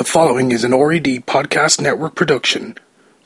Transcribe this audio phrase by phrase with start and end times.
[0.00, 2.74] The following is an RED Podcast Network production,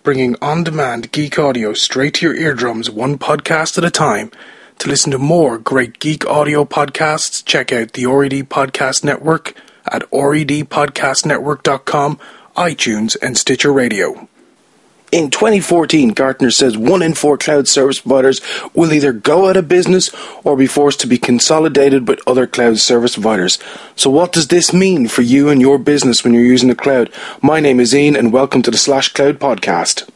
[0.03, 4.33] bringing on demand geek audio straight to your eardrums, one podcast at a time.
[4.81, 9.55] To listen to more great geek audio podcasts, check out the RED Podcast Network
[9.87, 12.19] at redpodcastnetwork.com,
[12.57, 14.29] iTunes, and Stitcher Radio.
[15.13, 18.41] In 2014, Gartner says one in four cloud service providers
[18.75, 20.11] will either go out of business
[20.43, 23.59] or be forced to be consolidated with other cloud service providers.
[23.95, 27.13] So, what does this mean for you and your business when you're using the cloud?
[27.41, 30.11] My name is Ian, and welcome to the Slash Cloud Podcast.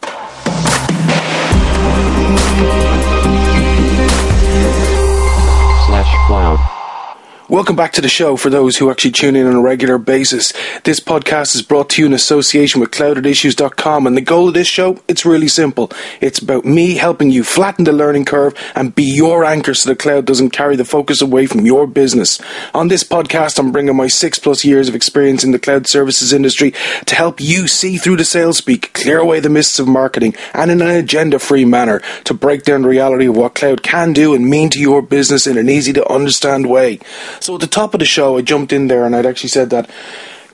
[7.51, 10.53] Welcome back to the show for those who actually tune in on a regular basis.
[10.85, 14.69] This podcast is brought to you in association with cloudedissues.com and the goal of this
[14.69, 15.91] show, it's really simple.
[16.21, 19.97] It's about me helping you flatten the learning curve and be your anchor so the
[19.97, 22.39] cloud doesn't carry the focus away from your business.
[22.75, 26.35] On this podcast, I'm bringing my six plus years of experience in the cloud services
[26.35, 26.75] industry
[27.07, 30.71] to help you see through the sales speak, clear away the mists of marketing and
[30.71, 34.35] in an agenda free manner to break down the reality of what cloud can do
[34.35, 37.01] and mean to your business in an easy to understand way.
[37.41, 39.71] So at the top of the show, I jumped in there and I'd actually said
[39.71, 39.91] that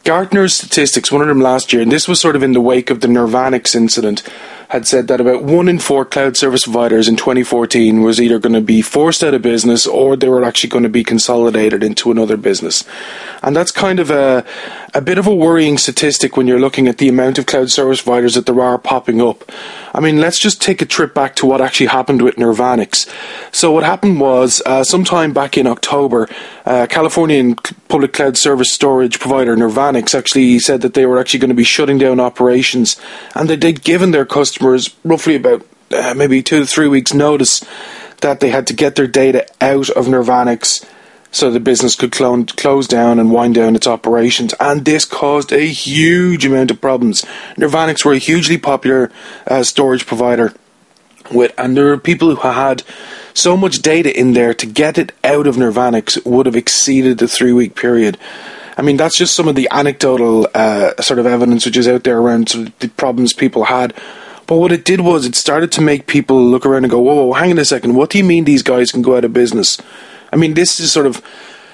[0.05, 2.91] Gartner's statistics, one of them last year, and this was sort of in the wake
[2.91, 4.23] of the Nirvanix incident,
[4.69, 8.53] had said that about one in four cloud service providers in 2014 was either going
[8.53, 12.11] to be forced out of business or they were actually going to be consolidated into
[12.11, 12.85] another business.
[13.43, 14.45] And that's kind of a,
[14.95, 18.01] a bit of a worrying statistic when you're looking at the amount of cloud service
[18.01, 19.51] providers that there are popping up.
[19.93, 23.11] I mean, let's just take a trip back to what actually happened with Nirvanix.
[23.53, 26.29] So, what happened was, uh, sometime back in October,
[26.65, 27.57] uh, Californian
[27.89, 31.65] public cloud service storage provider Nirvanix actually said that they were actually going to be
[31.65, 32.97] shutting down operations,
[33.35, 37.65] and they did given their customers roughly about uh, maybe two to three weeks' notice
[38.21, 40.89] that they had to get their data out of Nirvanix
[41.35, 44.55] so the business could clone, close down and wind down its operations.
[44.61, 47.23] And this caused a huge amount of problems.
[47.57, 49.11] Nirvanix were a hugely popular
[49.47, 50.55] uh, storage provider,
[51.33, 52.83] with, and there were people who had
[53.33, 57.27] so much data in there to get it out of Nirvanix would have exceeded the
[57.27, 58.17] three week period.
[58.77, 62.05] I mean, that's just some of the anecdotal uh, sort of evidence which is out
[62.05, 63.93] there around sort of the problems people had.
[64.47, 67.27] But what it did was it started to make people look around and go, whoa,
[67.27, 69.33] whoa, hang on a second, what do you mean these guys can go out of
[69.33, 69.79] business?
[70.35, 71.23] I mean, this is sort of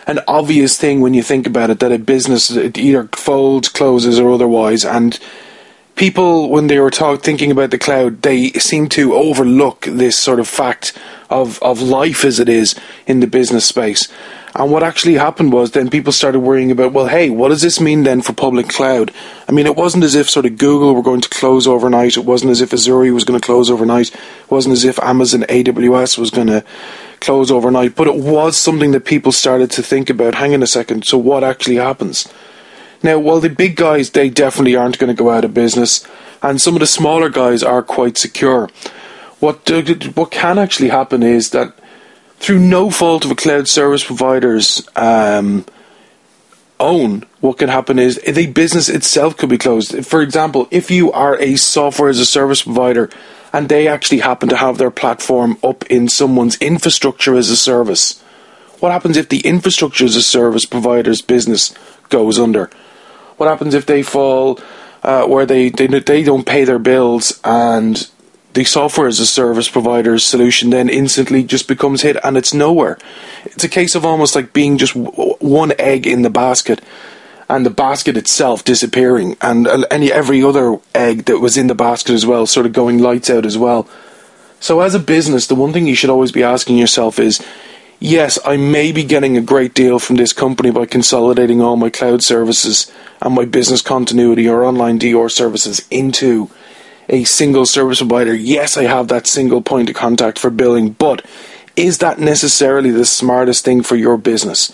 [0.06, 4.20] an obvious thing when you think about it that a business it either folds, closes,
[4.20, 4.84] or otherwise.
[4.84, 5.18] And
[5.96, 10.40] people, when they were talk, thinking about the cloud, they seem to overlook this sort
[10.40, 10.92] of fact
[11.30, 12.74] of, of life as it is
[13.06, 14.08] in the business space.
[14.54, 17.80] And what actually happened was then people started worrying about, well, hey, what does this
[17.80, 19.12] mean then for public cloud?
[19.48, 22.16] I mean, it wasn't as if sort of Google were going to close overnight.
[22.16, 24.12] It wasn't as if Azure was going to close overnight.
[24.12, 26.64] It wasn't as if Amazon AWS was going to
[27.20, 27.94] close overnight.
[27.94, 30.34] But it was something that people started to think about.
[30.34, 31.06] Hang on a second.
[31.06, 32.26] So what actually happens?
[33.02, 36.06] Now, while the big guys, they definitely aren't going to go out of business,
[36.42, 38.68] and some of the smaller guys are quite secure.
[39.40, 39.68] What
[40.14, 41.74] what can actually happen is that
[42.38, 45.64] through no fault of a cloud service provider's um,
[46.78, 50.06] own, what can happen is the business itself could be closed.
[50.06, 53.10] For example, if you are a software as a service provider
[53.52, 58.20] and they actually happen to have their platform up in someone's infrastructure as a service,
[58.80, 61.74] what happens if the infrastructure as a service provider's business
[62.08, 62.70] goes under?
[63.36, 64.58] What happens if they fall
[65.02, 68.10] uh, where they, they they don't pay their bills and
[68.52, 72.98] the software as a service provider's solution then instantly just becomes hit and it's nowhere.
[73.44, 76.80] It's a case of almost like being just w- one egg in the basket
[77.48, 81.74] and the basket itself disappearing and uh, any every other egg that was in the
[81.74, 83.88] basket as well sort of going lights out as well.
[84.58, 87.44] So as a business, the one thing you should always be asking yourself is
[88.00, 91.90] yes, I may be getting a great deal from this company by consolidating all my
[91.90, 92.90] cloud services
[93.22, 96.50] and my business continuity or online DR services into
[97.10, 98.34] a single service provider.
[98.34, 101.26] Yes, I have that single point of contact for billing, but
[101.76, 104.72] is that necessarily the smartest thing for your business?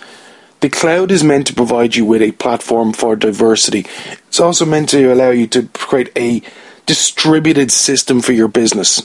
[0.61, 3.87] The cloud is meant to provide you with a platform for diversity.
[4.29, 6.43] It's also meant to allow you to create a
[6.87, 9.03] distributed system for your business,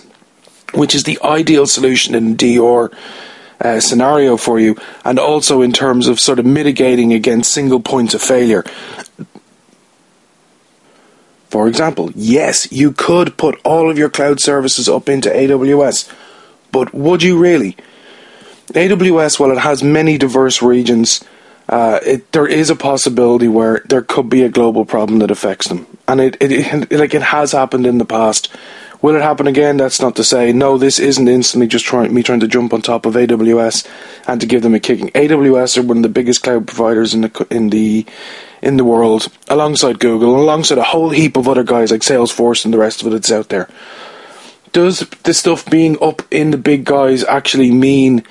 [0.74, 2.92] which is the ideal solution in DR
[3.60, 8.14] uh, scenario for you, and also in terms of sort of mitigating against single points
[8.14, 8.64] of failure.
[11.52, 16.10] For example, yes, you could put all of your cloud services up into AWS,
[16.72, 17.76] but would you really?
[18.70, 21.22] AWS, while it has many diverse regions,
[21.68, 25.68] uh, it, there is a possibility where there could be a global problem that affects
[25.68, 26.52] them, and it, it,
[26.90, 28.50] it like it has happened in the past,
[29.02, 29.78] Will it happen again?
[29.78, 30.54] That's not to say.
[30.54, 33.88] No, this isn't instantly just trying me trying to jump on top of AWS
[34.28, 35.10] and to give them a kicking.
[35.10, 38.06] AWS are one of the biggest cloud providers in the in the
[38.62, 42.72] in the world, alongside Google, alongside a whole heap of other guys like Salesforce and
[42.72, 43.68] the rest of it that's out there.
[44.72, 48.24] Does this stuff being up in the big guys actually mean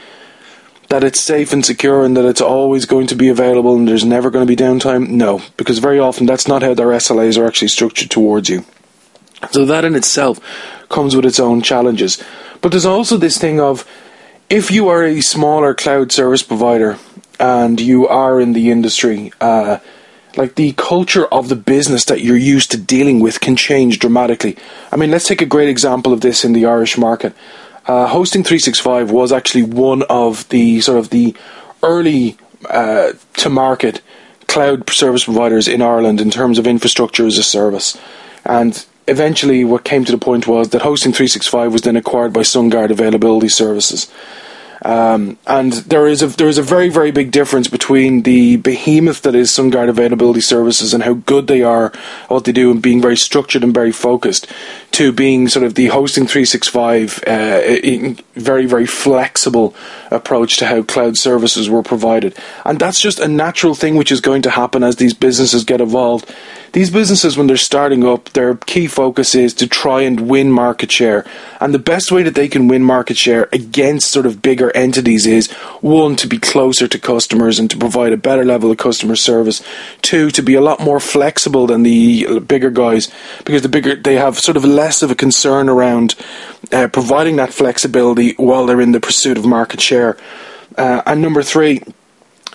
[0.88, 4.04] that it's safe and secure and that it's always going to be available and there's
[4.04, 5.08] never going to be downtime?
[5.08, 8.64] No, because very often that's not how their SLAs are actually structured towards you.
[9.50, 10.38] So that in itself
[10.88, 12.22] comes with its own challenges.
[12.60, 13.86] But there's also this thing of
[14.48, 16.98] if you are a smaller cloud service provider
[17.38, 19.78] and you are in the industry, uh,
[20.36, 24.56] like the culture of the business that you're used to dealing with can change dramatically.
[24.92, 27.34] I mean, let's take a great example of this in the Irish market.
[27.86, 31.34] Uh, Hosting 365 was actually one of the sort of the
[31.82, 32.36] early
[32.68, 34.02] uh, to market
[34.46, 37.96] cloud service providers in Ireland in terms of infrastructure as a service.
[38.44, 42.40] And eventually, what came to the point was that Hosting 365 was then acquired by
[42.40, 44.10] SunGard Availability Services.
[44.82, 49.22] Um, and there is a there is a very very big difference between the behemoth
[49.22, 51.92] that is SunGard Availability Services and how good they are
[52.28, 54.46] what they do and being very structured and very focused
[54.92, 59.74] to being sort of the hosting 365 uh, very very flexible
[60.10, 62.34] approach to how cloud services were provided
[62.64, 65.80] and that's just a natural thing which is going to happen as these businesses get
[65.80, 66.34] evolved
[66.72, 70.92] these businesses, when they're starting up, their key focus is to try and win market
[70.92, 71.26] share.
[71.60, 75.26] And the best way that they can win market share against sort of bigger entities
[75.26, 75.50] is
[75.80, 79.62] one, to be closer to customers and to provide a better level of customer service.
[80.02, 83.12] Two, to be a lot more flexible than the bigger guys
[83.44, 86.14] because the bigger, they have sort of less of a concern around
[86.72, 90.16] uh, providing that flexibility while they're in the pursuit of market share.
[90.76, 91.82] Uh, and number three,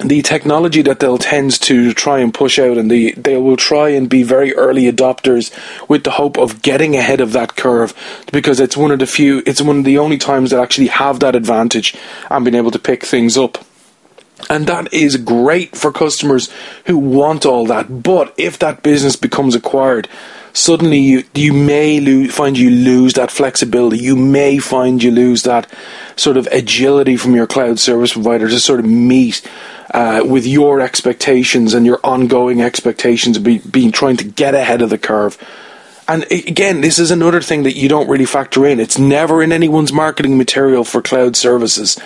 [0.03, 3.89] the technology that they'll tend to try and push out and the, they will try
[3.89, 5.51] and be very early adopters
[5.87, 7.93] with the hope of getting ahead of that curve
[8.31, 11.21] because it's one of the few it's one of the only times that actually have
[11.21, 11.95] that advantage
[12.29, 13.57] and being able to pick things up.
[14.49, 16.51] And that is great for customers
[16.85, 20.09] who want all that but if that business becomes acquired
[20.55, 23.99] suddenly you you may lose, find you lose that flexibility.
[23.99, 25.69] You may find you lose that
[26.15, 29.47] sort of agility from your cloud service provider to sort of meet
[29.93, 34.81] uh, with your expectations and your ongoing expectations of be, being trying to get ahead
[34.81, 35.37] of the curve.
[36.07, 38.79] And again, this is another thing that you don't really factor in.
[38.79, 41.99] It's never in anyone's marketing material for cloud services.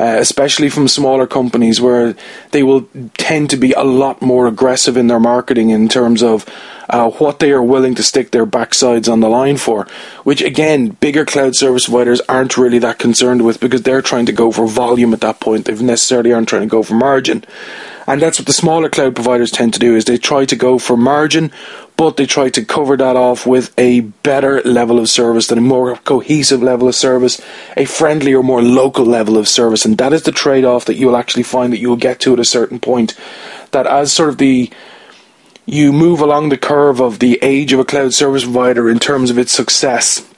[0.00, 2.16] Uh, especially from smaller companies where
[2.52, 2.88] they will
[3.18, 6.48] tend to be a lot more aggressive in their marketing in terms of
[6.88, 9.86] uh, what they are willing to stick their backsides on the line for,
[10.24, 14.32] which again, bigger cloud service providers aren't really that concerned with because they're trying to
[14.32, 15.66] go for volume at that point.
[15.66, 17.44] They necessarily aren't trying to go for margin.
[18.10, 20.80] And that's what the smaller cloud providers tend to do is they try to go
[20.80, 21.52] for margin,
[21.96, 25.60] but they try to cover that off with a better level of service than a
[25.60, 27.40] more cohesive level of service,
[27.76, 29.84] a friendlier, more local level of service.
[29.84, 32.40] And that is the trade off that you'll actually find that you'll get to at
[32.40, 33.16] a certain point.
[33.70, 34.72] That as sort of the
[35.64, 39.30] you move along the curve of the age of a cloud service provider in terms
[39.30, 40.28] of its success.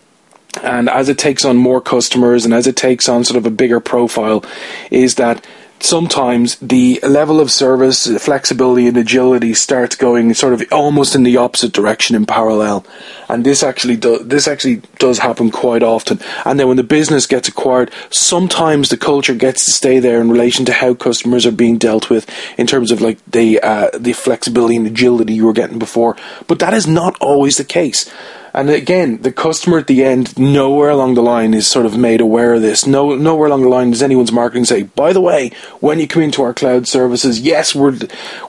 [0.62, 3.50] And as it takes on more customers and as it takes on sort of a
[3.50, 4.44] bigger profile,
[4.90, 5.46] is that
[5.82, 11.36] sometimes the level of service, flexibility, and agility starts going sort of almost in the
[11.36, 12.84] opposite direction in parallel.
[13.28, 16.20] And this actually do, this actually does happen quite often.
[16.44, 20.30] And then when the business gets acquired, sometimes the culture gets to stay there in
[20.30, 22.28] relation to how customers are being dealt with
[22.58, 26.16] in terms of like the uh, the flexibility and agility you were getting before.
[26.46, 28.10] But that is not always the case.
[28.54, 32.20] And again, the customer at the end, nowhere along the line is sort of made
[32.20, 32.86] aware of this.
[32.86, 36.22] No, nowhere along the line does anyone's marketing say, by the way, when you come
[36.22, 37.98] into our cloud services, yes, we're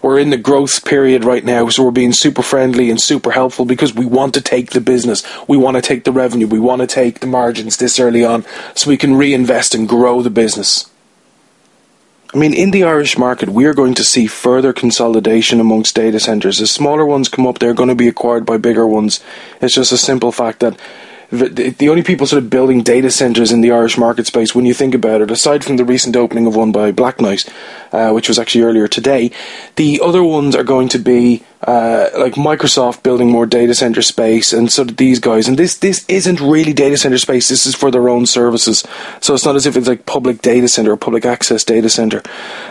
[0.02, 3.66] we're in the growth period right now, so we're being super friendly and super helpful
[3.66, 6.82] because we want to take the business, we want to take the revenue, we want
[6.82, 8.46] to take the margins this early on,
[8.76, 10.93] so we can reinvest and grow the business.
[12.34, 16.20] I mean, in the Irish market, we are going to see further consolidation amongst data
[16.20, 16.60] centres.
[16.60, 19.20] As smaller ones come up, they're going to be acquired by bigger ones.
[19.62, 20.80] It's just a simple fact that
[21.30, 24.74] the only people sort of building data centers in the Irish market space, when you
[24.74, 27.50] think about it, aside from the recent opening of one by Blacknight,
[27.92, 29.32] uh, which was actually earlier today,
[29.76, 34.54] the other ones are going to be uh, like Microsoft building more data center space,
[34.54, 35.48] and so did these guys.
[35.48, 37.50] And this this isn't really data center space.
[37.50, 38.84] This is for their own services.
[39.22, 42.22] So it's not as if it's like public data center or public access data center.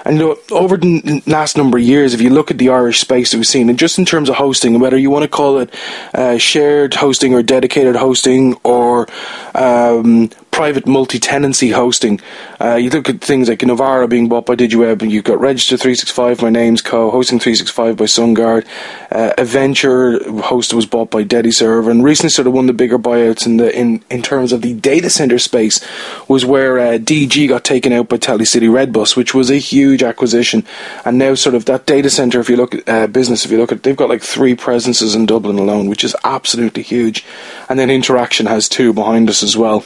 [0.05, 3.01] And you know, over the last number of years, if you look at the Irish
[3.01, 5.59] space that we've seen, and just in terms of hosting, whether you want to call
[5.59, 5.73] it
[6.15, 9.09] uh, shared hosting or dedicated hosting or
[9.55, 12.21] um, private multi-tenancy hosting.
[12.61, 15.77] Uh, you look at things like Novara being bought by DigiWeb, and you've got Register
[15.77, 18.67] 365, My Namesco, Hosting 365 by SunGard,
[19.11, 22.99] uh, Adventure host was bought by DediServe, and recently sort of one of the bigger
[22.99, 25.85] buyouts in the in, in terms of the data center space
[26.29, 30.65] was where uh, DG got taken out by Telecity Redbus, which was a huge acquisition,
[31.07, 33.57] and now sort of that data center, if you look at uh, business, if you
[33.57, 37.25] look at, they've got like three presences in Dublin alone, which is absolutely huge,
[37.71, 39.85] and then Interxion has two behind us as well.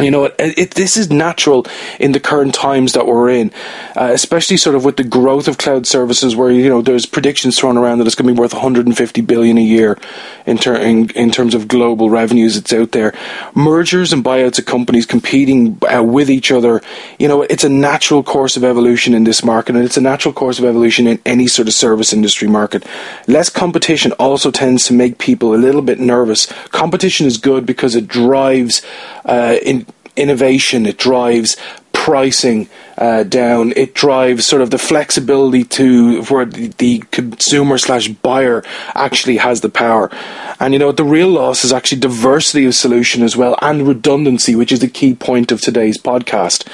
[0.00, 0.24] You know?
[0.24, 1.66] It, it, this is natural
[2.00, 3.52] in the current times that we're in,
[3.96, 7.58] uh, especially sort of with the growth of cloud services, where you know there's predictions
[7.58, 9.98] thrown around that it's going to be worth 150 billion a year
[10.46, 12.56] in, ter- in, in terms of global revenues.
[12.56, 13.14] It's out there.
[13.54, 16.82] Mergers and buyouts of companies competing uh, with each other.
[17.18, 20.34] You know, it's a natural course of evolution in this market, and it's a natural
[20.34, 22.84] course of evolution in any sort of service industry market.
[23.26, 26.46] Less competition also tends to make people a little bit nervous.
[26.70, 28.82] Competition is good because it drives
[29.24, 29.83] uh, in
[30.16, 31.56] innovation, it drives
[31.92, 38.08] pricing uh, down, it drives sort of the flexibility to where the, the consumer slash
[38.08, 38.62] buyer
[38.94, 40.10] actually has the power.
[40.60, 44.54] And you know, the real loss is actually diversity of solution as well and redundancy,
[44.54, 46.66] which is the key point of today's podcast.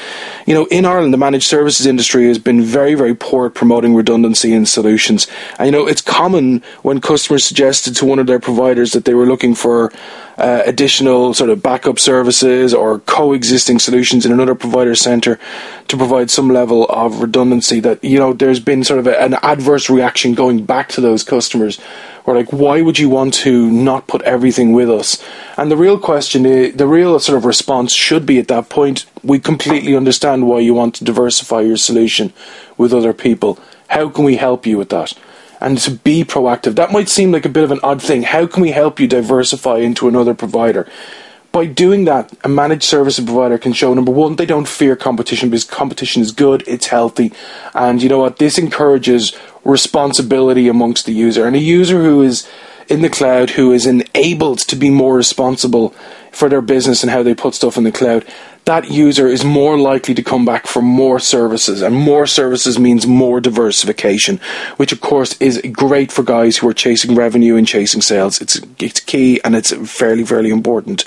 [0.46, 3.94] You know, in Ireland, the managed services industry has been very, very poor at promoting
[3.94, 5.26] redundancy in solutions.
[5.58, 9.14] And you know, it's common when customers suggested to one of their providers that they
[9.14, 9.92] were looking for
[10.38, 15.38] uh, additional sort of backup services or coexisting solutions in another provider center
[15.88, 19.34] to provide some level of redundancy that you know there's been sort of a, an
[19.42, 21.80] adverse reaction going back to those customers
[22.26, 25.22] or like why would you want to not put everything with us
[25.56, 29.06] and the real question is the real sort of response should be at that point
[29.22, 32.32] we completely understand why you want to diversify your solution
[32.76, 35.14] with other people how can we help you with that
[35.60, 36.76] and to be proactive.
[36.76, 38.22] That might seem like a bit of an odd thing.
[38.22, 40.88] How can we help you diversify into another provider?
[41.52, 45.50] By doing that, a managed service provider can show number one, they don't fear competition
[45.50, 47.32] because competition is good, it's healthy,
[47.74, 48.36] and you know what?
[48.36, 51.46] This encourages responsibility amongst the user.
[51.46, 52.48] And a user who is
[52.88, 55.94] in the cloud, who is enabled to be more responsible
[56.30, 58.24] for their business and how they put stuff in the cloud,
[58.70, 63.04] that user is more likely to come back for more services, and more services means
[63.04, 64.38] more diversification,
[64.76, 68.40] which of course is great for guys who are chasing revenue and chasing sales.
[68.40, 71.04] It's it's key and it's fairly fairly important.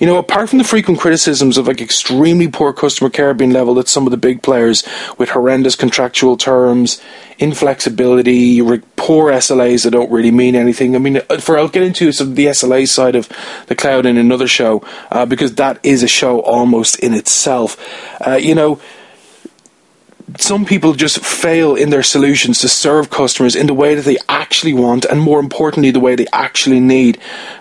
[0.00, 3.78] You know, apart from the frequent criticisms of like extremely poor customer care being leveled
[3.78, 4.82] at some of the big players
[5.16, 7.00] with horrendous contractual terms,
[7.38, 8.60] inflexibility,
[8.96, 10.94] poor SLAs that don't really mean anything.
[10.94, 13.28] I mean, uh, for I'll get into some of the SLA side of
[13.66, 17.76] the cloud in another show uh, because that is a show almost in itself.
[18.26, 18.80] Uh, you know,
[20.38, 24.18] some people just fail in their solutions to serve customers in the way that they
[24.28, 27.18] actually want, and more importantly, the way they actually need,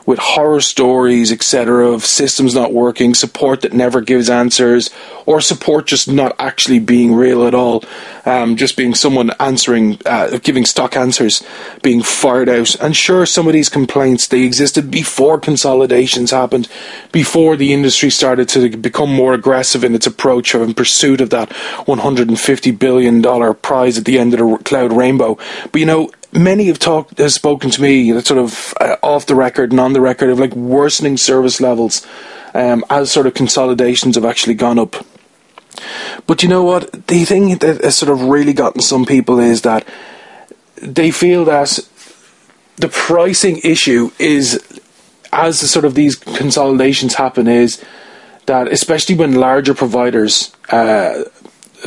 [0.07, 4.89] with horror stories, etc., of systems not working, support that never gives answers,
[5.27, 7.83] or support just not actually being real at all,
[8.25, 11.43] um, just being someone answering, uh, giving stock answers,
[11.83, 12.73] being fired out.
[12.81, 16.67] And sure, some of these complaints they existed before consolidations happened,
[17.11, 21.29] before the industry started to become more aggressive in its approach or in pursuit of
[21.29, 21.51] that
[21.85, 25.37] 150 billion dollar prize at the end of the cloud rainbow.
[25.71, 29.25] But you know, many have talked, have spoken to me, that sort of uh, off
[29.25, 32.05] the record and on the record, of like worsening service levels
[32.53, 35.05] um, as sort of consolidations have actually gone up.
[36.27, 37.07] But you know what?
[37.07, 39.87] The thing that has sort of really gotten some people is that
[40.77, 41.79] they feel that
[42.77, 44.81] the pricing issue is,
[45.31, 47.83] as sort of these consolidations happen, is
[48.45, 51.23] that especially when larger providers uh,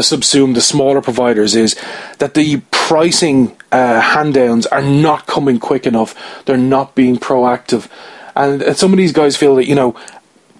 [0.02, 1.76] subsume the smaller providers, is
[2.18, 6.44] that the pricing uh, handdowns are not coming quick enough.
[6.44, 7.88] They're not being proactive.
[8.34, 9.96] And, and some of these guys feel that, you know,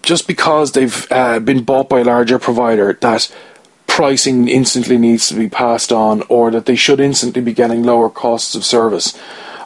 [0.03, 3.35] just because they've uh, been bought by a larger provider, that
[3.87, 8.09] pricing instantly needs to be passed on or that they should instantly be getting lower
[8.09, 9.19] costs of service.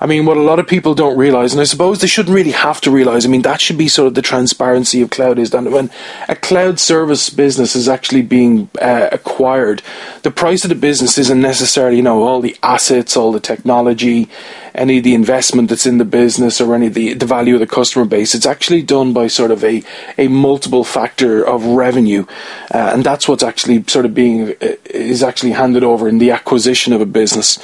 [0.02, 2.50] I mean, what a lot of people don't realize, and I suppose they shouldn't really
[2.50, 5.50] have to realize, I mean, that should be sort of the transparency of cloud is
[5.50, 5.92] that when
[6.28, 9.80] a cloud service business is actually being uh, acquired,
[10.22, 14.28] the price of the business isn't necessarily, you know, all the assets, all the technology,
[14.74, 17.60] any of the investment that's in the business or any of the, the value of
[17.60, 18.34] the customer base.
[18.34, 19.82] It's actually done by sort of a,
[20.18, 22.26] a multiple factor of revenue.
[22.72, 26.30] Uh, and that's what's actually sort of being, uh, is actually handed over in the
[26.30, 27.58] acquisition of a business.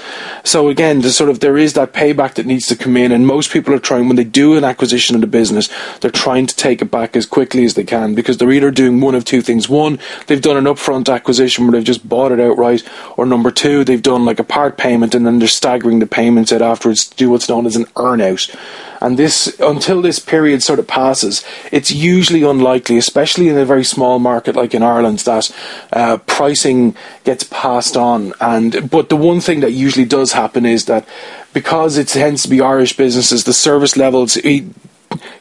[0.44, 3.12] So again, there's sort of, there is that payback that needs to come in.
[3.12, 5.68] And most people are trying, when they do an acquisition of the business,
[6.00, 9.00] they're trying to take it back as quickly as they can because they're either doing
[9.00, 9.68] one of two things.
[9.68, 12.82] One, they've done an upfront acquisition where they've just bought it outright.
[13.16, 16.52] Or number two, they've done like a part payment and then they're staggering the payments
[16.52, 18.54] out afterwards clouds do what's known as an earnout.
[19.00, 23.84] And this, until this period sort of passes, it's usually unlikely, especially in a very
[23.84, 25.54] small market like in Ireland, that
[25.92, 28.32] uh, pricing gets passed on.
[28.40, 31.06] And but the one thing that usually does happen is that
[31.52, 34.36] because it tends to be Irish businesses, the service levels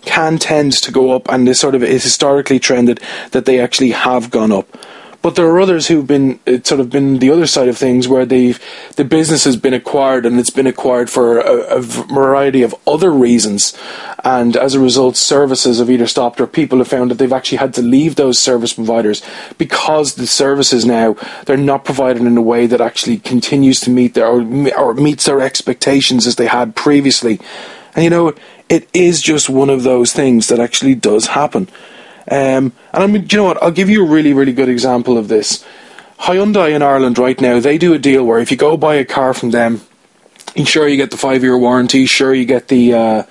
[0.05, 2.99] can tend to go up, and this sort of is historically trended
[3.31, 4.67] that they actually have gone up.
[5.27, 8.07] But there are others who've been it's sort of been the other side of things
[8.07, 8.57] where they've
[8.95, 13.11] the business has been acquired and it's been acquired for a, a variety of other
[13.11, 13.77] reasons,
[14.23, 17.57] and as a result, services have either stopped or people have found that they've actually
[17.57, 19.21] had to leave those service providers
[19.57, 24.13] because the services now they're not provided in a way that actually continues to meet
[24.13, 24.39] their or,
[24.77, 27.37] or meets their expectations as they had previously.
[27.95, 28.33] And you know,
[28.69, 31.67] it is just one of those things that actually does happen.
[32.29, 33.61] Um, and I mean, do you know what?
[33.63, 35.65] I'll give you a really, really good example of this.
[36.19, 39.05] Hyundai in Ireland right now, they do a deal where if you go buy a
[39.05, 39.81] car from them,
[40.65, 43.23] sure you get the five year warranty, sure you get the uh,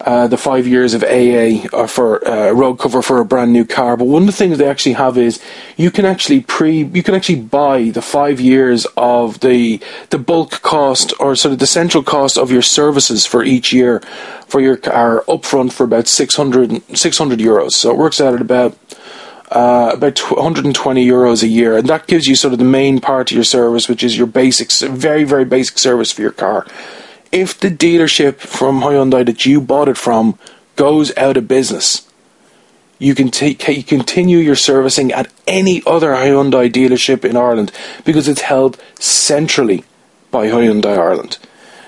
[0.00, 3.64] uh, the five years of AA uh, for uh, road cover for a brand new
[3.66, 3.96] car.
[3.96, 5.42] But one of the things they actually have is
[5.76, 10.62] you can actually pre you can actually buy the five years of the the bulk
[10.62, 14.00] cost or sort of the central cost of your services for each year
[14.46, 17.72] for your car upfront for about 600, 600 euros.
[17.72, 18.76] So it works out at about
[19.50, 23.30] uh, about 120 euros a year, and that gives you sort of the main part
[23.30, 26.66] of your service, which is your basics, very very basic service for your car
[27.32, 30.38] if the dealership from Hyundai that you bought it from
[30.76, 32.08] goes out of business,
[32.98, 37.72] you can take you continue your servicing at any other Hyundai dealership in Ireland
[38.04, 39.84] because it's held centrally
[40.30, 41.38] by Hyundai Ireland.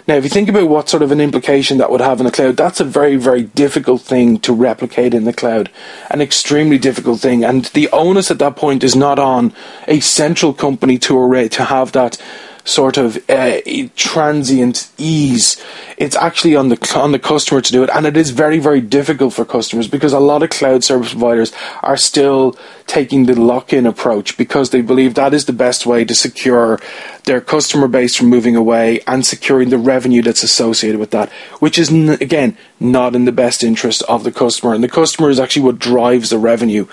[0.09, 2.33] Now, if you think about what sort of an implication that would have in the
[2.33, 5.71] cloud, that's a very, very difficult thing to replicate in the cloud.
[6.11, 7.45] An extremely difficult thing.
[7.45, 9.55] And the onus at that point is not on
[9.87, 12.21] a central company to array, to have that
[12.65, 13.59] sort of uh,
[13.97, 15.63] transient ease.
[15.97, 18.81] It's actually on the on the customer to do it, and it is very very
[18.81, 21.53] difficult for customers because a lot of cloud service providers
[21.83, 26.15] are still taking the lock-in approach because they believe that is the best way to
[26.15, 26.79] secure
[27.25, 31.79] their customer base from moving away and securing the revenue that's associated with that, which
[31.79, 35.63] is again not in the best interest of the customer, and the customer is actually
[35.63, 36.87] what drives the revenue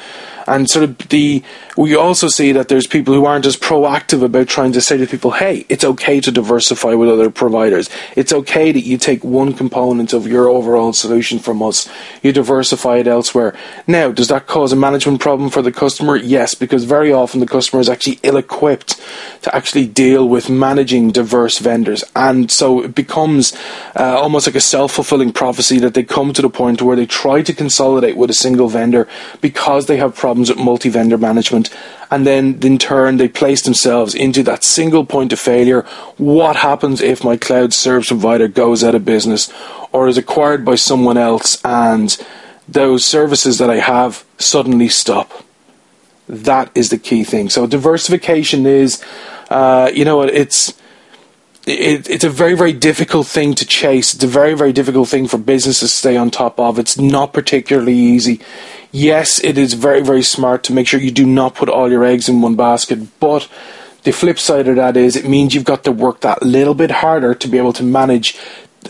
[0.49, 1.43] and sort of the
[1.77, 5.07] we also see that there's people who aren't as proactive about trying to say to
[5.07, 7.89] people, hey, it's okay to diversify with other providers.
[8.17, 11.89] It's okay that you take one component of your overall solution from us,
[12.21, 13.55] you diversify it elsewhere.
[13.87, 16.17] Now, does that cause a management problem for the customer?
[16.17, 19.01] Yes, because very often the customer is actually ill equipped
[19.43, 23.53] to actually deal with managing diverse vendors, and so it becomes
[23.95, 27.05] uh, almost like a self fulfilling prophecy that they come to the point where they
[27.05, 29.07] try to consolidate with a single vendor
[29.41, 31.69] because they have problems problems with multi vendor management.
[32.09, 35.81] And then in turn, they place themselves into that single point of failure.
[36.17, 39.51] What happens if my cloud service provider goes out of business
[39.91, 42.17] or is acquired by someone else and
[42.67, 45.43] those services that I have suddenly stop?
[46.27, 47.49] That is the key thing.
[47.49, 49.03] So diversification is,
[49.49, 50.73] uh, you know, it's
[51.65, 54.13] it, it's a very, very difficult thing to chase.
[54.13, 56.79] It's a very, very difficult thing for businesses to stay on top of.
[56.79, 58.41] It's not particularly easy.
[58.91, 62.03] Yes, it is very, very smart to make sure you do not put all your
[62.03, 63.47] eggs in one basket, but
[64.03, 66.89] the flip side of that is it means you've got to work that little bit
[66.89, 68.37] harder to be able to manage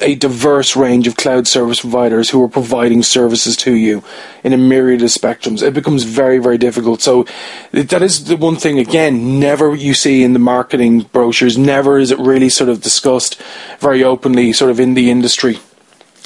[0.02, 4.04] a diverse range of cloud service providers who are providing services to you
[4.44, 5.64] in a myriad of spectrums.
[5.64, 7.02] It becomes very, very difficult.
[7.02, 7.26] So
[7.72, 12.12] that is the one thing, again, never you see in the marketing brochures, never is
[12.12, 13.42] it really sort of discussed
[13.80, 15.60] very openly, sort of in the industry,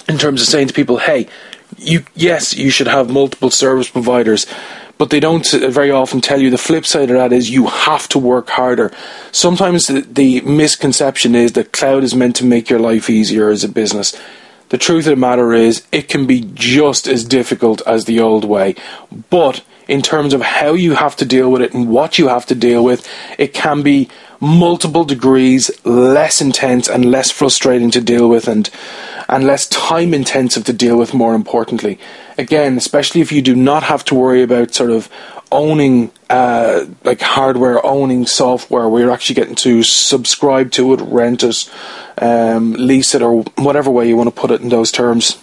[0.08, 1.28] in terms of saying to people, hey,
[1.78, 4.46] you yes, you should have multiple service providers
[4.98, 7.68] but they don't uh, very often tell you the flip side of that is you
[7.68, 8.92] have to work harder.
[9.32, 13.64] Sometimes the, the misconception is that cloud is meant to make your life easier as
[13.64, 14.20] a business.
[14.70, 18.44] The truth of the matter is, it can be just as difficult as the old
[18.44, 18.76] way.
[19.30, 22.46] But in terms of how you have to deal with it and what you have
[22.48, 24.10] to deal with, it can be
[24.44, 28.70] multiple degrees less intense and less frustrating to deal with and
[29.30, 31.98] and less time intensive to deal with more importantly.
[32.38, 35.10] Again especially if you do not have to worry about sort of
[35.50, 41.44] owning uh, like hardware owning software where you're actually getting to subscribe to it rent
[41.44, 41.70] it
[42.18, 45.43] um, lease it or whatever way you want to put it in those terms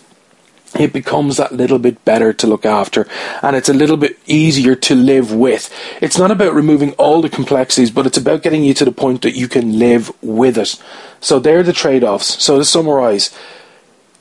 [0.78, 3.08] it becomes that little bit better to look after
[3.42, 5.72] and it's a little bit easier to live with.
[6.00, 9.22] It's not about removing all the complexities, but it's about getting you to the point
[9.22, 10.80] that you can live with it.
[11.20, 12.42] So they're the trade offs.
[12.42, 13.36] So to summarize,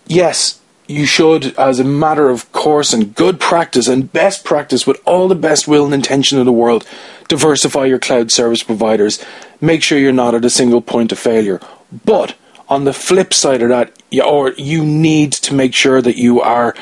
[0.07, 4.99] yes, you should, as a matter of course and good practice and best practice with
[5.05, 6.83] all the best will and intention in the world,
[7.27, 9.23] diversify your cloud service providers.
[9.61, 11.61] Make sure you're not at a single point of failure.
[12.05, 12.35] But
[12.69, 16.75] On the flip side of that, or you need to make sure that you are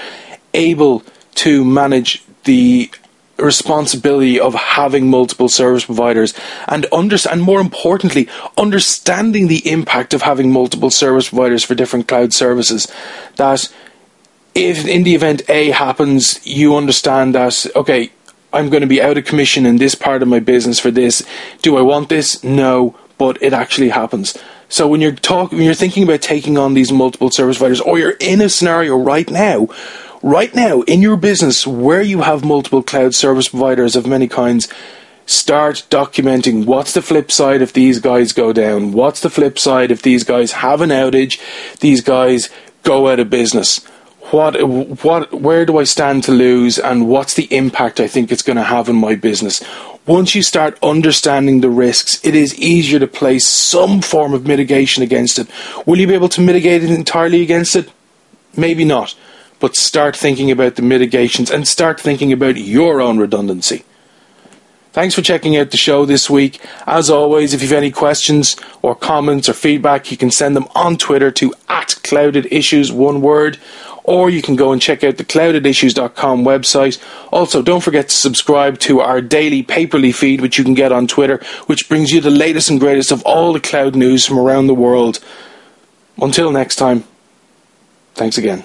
[0.53, 1.03] able
[1.35, 2.89] to manage the
[3.37, 6.33] responsibility of having multiple service providers
[6.67, 12.07] and under, and more importantly understanding the impact of having multiple service providers for different
[12.07, 12.91] cloud services.
[13.35, 13.71] That
[14.55, 18.11] if in the event A happens you understand that okay
[18.51, 21.21] I'm going to be out of commission in this part of my business for this.
[21.61, 22.43] Do I want this?
[22.43, 24.37] No but it actually happens
[24.69, 27.97] so when you're talking when you're thinking about taking on these multiple service providers or
[27.97, 29.67] you're in a scenario right now
[30.21, 34.67] right now in your business where you have multiple cloud service providers of many kinds
[35.25, 39.91] start documenting what's the flip side if these guys go down what's the flip side
[39.91, 41.39] if these guys have an outage
[41.80, 42.49] these guys
[42.88, 43.84] go out of business.
[44.32, 44.53] What
[45.03, 48.58] what where do I stand to lose and what's the impact I think it's going
[48.58, 49.63] to have on my business
[50.08, 55.04] once you start understanding the risks it is easier to place some form of mitigation
[55.04, 55.48] against it
[55.86, 57.91] will you be able to mitigate it entirely against it
[58.56, 59.13] maybe not
[59.60, 63.84] but start thinking about the mitigations and start thinking about your own redundancy.
[64.93, 66.60] Thanks for checking out the show this week.
[66.88, 70.67] As always, if you have any questions or comments or feedback, you can send them
[70.74, 73.60] on Twitter to at clouded issues, one word,
[74.08, 77.00] or you can go and check out the cloudedissues.com website.
[77.32, 81.06] Also, don't forget to subscribe to our daily Paper.li feed, which you can get on
[81.06, 84.67] Twitter, which brings you the latest and greatest of all the cloud news from around
[84.67, 85.20] the world.
[86.20, 87.04] Until next time,
[88.15, 88.63] thanks again.